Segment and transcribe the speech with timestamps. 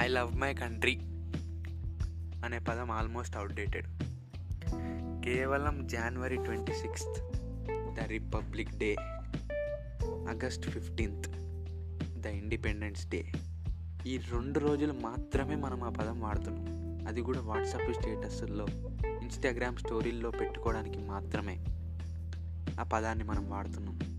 [0.00, 0.98] I love my country
[2.44, 3.86] అనే పదం almost outdated.
[5.24, 7.32] కేవలం January twenty sixth
[7.94, 8.96] the Republic Day
[10.04, 11.30] August fifteenth
[12.20, 13.32] the Independence Day
[14.06, 16.66] ఈ రెండు రోజులు మాత్రమే మనం ఆ పదం వాడుతున్నాం.
[17.08, 18.66] అది కూడా వాట్సాప్ స్టేటస్ల్లో
[19.22, 21.64] ఇన్స్టాగ్రామ్ స్టోరీల్లో పెట్టుకోవడానికి మాత్రమే
[22.80, 24.09] ఆ పదాన్ని మనం వాడుతున్నాం.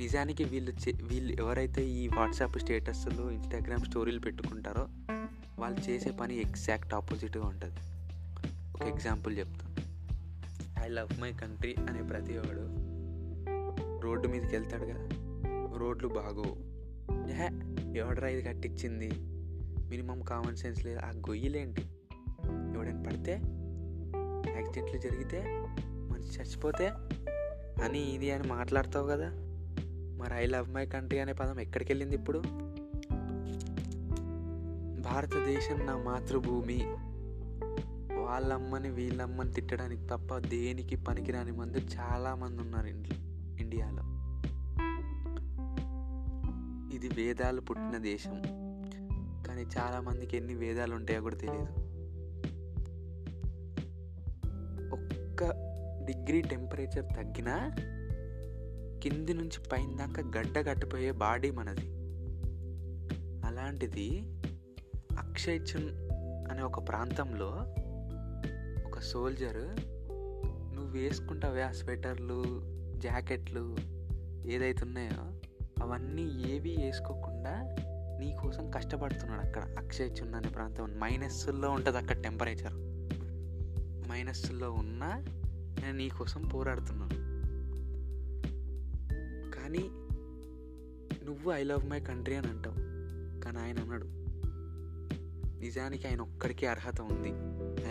[0.00, 4.88] నిజానికి వీళ్ళు చే వీళ్ళు ఎవరైతే ఈ వాట్సాప్ స్టేటస్లు ఇన్స్టాగ్రామ్ స్టోరీలు పెట్టుకుంటారో
[5.58, 7.76] వాళ్ళు చేసే పని ఎగ్జాక్ట్ ఆపోజిట్గా ఉంటుంది.
[8.74, 9.70] ఒక ఎగ్జాంపుల్ చెప్తాను
[10.84, 12.64] ఐ లవ్ మై కంట్రీ అనే ప్రతి వాడు
[14.00, 15.08] రోడ్డు మీదకి వెళ్తాడు కదా.
[15.78, 16.56] రోడ్లు బాగోవు.
[17.28, 17.48] ఏ
[17.98, 19.10] ఎవడరా ఇది కట్టించింది
[19.88, 20.98] మినిమం కామన్ సెన్స్ లేదు.
[20.98, 21.82] ఆ గొయ్యిలేంటి?
[22.74, 23.32] ఎవడైనా పడితే
[24.56, 25.44] యాక్సిడెంట్లు జరిగితే
[26.10, 26.88] మనిషి చచ్చిపోతే
[27.84, 29.49] అని ఇది అని మాట్లాడతావు కదా.
[30.20, 32.42] మరి ఐ లవ్ మై కంట్రీ అనే పదం ఎక్కడికి వెళ్ళింది ఇప్పుడు?
[35.00, 36.86] భారతదేశం నా మాతృభూమి.
[38.14, 43.16] వాళ్ళమ్మని వీళ్ళమ్మని తిట్టడానికి తప్ప దేనికి పనికిరాని మంది చాలామంది ఉన్నారు ఇంట్లో
[43.60, 44.02] ఇండియాలో.
[46.96, 48.42] ఇది వేదాలు పుట్టిన దేశం.
[49.46, 51.72] కానీ చాలామందికి ఎన్ని వేదాలు ఉంటాయో కూడా తెలియదు
[54.94, 55.44] ఒక్క
[56.04, 57.70] డిగ్రీ టెంపరేచర్ తగ్గినా
[59.02, 61.88] కింది నుంచి పైన దాకా గడ్డ కట్టిపోయే బాడీ మనది.
[63.46, 64.22] అలాంటిది
[65.18, 65.60] అక్షయ్
[66.50, 67.46] అనే ఒక ప్రాంతంలో
[68.86, 69.76] ఒక సోల్జర్
[70.74, 72.44] నువ్వు వేసుకుంటావే ఆ స్వెటర్లు
[72.96, 73.76] జాకెట్లు
[74.46, 75.40] ఏదైతే ఉన్నాయో
[75.82, 77.76] అవన్నీ ఏవి వేసుకోకుండా
[78.20, 80.98] నీ కోసం కష్టపడుతున్నాడు అక్కడ అక్షయ్చున్ అనే ప్రాంతం.
[80.98, 82.74] మైనస్లో ఉంటుంది అక్కడ టెంపరేచర్
[84.08, 85.08] మైనస్లో ఉన్నా
[85.82, 87.29] నేను నీ కోసం పోరాడుతున్నాను.
[89.70, 89.88] కానీ
[91.24, 92.74] నువ్వు ఐ లవ్ మై కంట్రీ అని అంటావు.
[93.40, 94.06] కానీ ఆయన అన్నాడు
[95.60, 97.28] నిజానికి ఆయన ఒక్కడికే అర్హత ఉంది.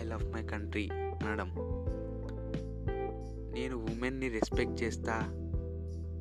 [0.00, 1.54] ఐ లవ్ మై కంట్రీ అనడం.
[3.54, 5.20] నేను ఉమెన్ని రెస్పెక్ట్ చేస్తా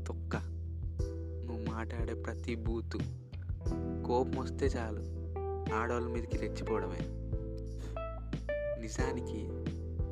[0.08, 0.36] తొక్క.
[1.46, 2.98] నువ్వు మాట్లాడే ప్రతి బూతు
[4.08, 5.02] కోపం వస్తే చాలు.
[5.74, 7.00] ఆడవాళ్ళ మీదకి రెచ్చిపోవడమే.
[8.82, 9.48] నిజానికి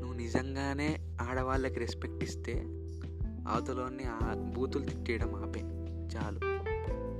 [0.01, 2.53] నువ్వు నిజంగానే ఆడవాళ్ళకి రెస్పెక్ట్ ఇస్తే
[3.47, 4.03] అవతలోని
[4.53, 5.61] బూతులు తిట్టేయడం ఆపే.
[6.15, 6.39] చాలు.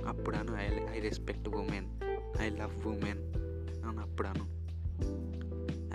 [0.08, 1.86] అప్పుడను I I respect women
[2.40, 3.34] I love women
[3.86, 4.58] అని అప్పుడను.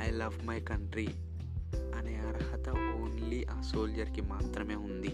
[0.01, 1.07] ఐ లవ్ మై కంట్రీ
[1.95, 5.09] అనే అర్హత ఓన్లీ ఆ సోల్జర్కి మాత్రమే ఉంది.